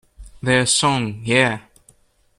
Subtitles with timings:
[0.41, 1.59] Their song Yeah!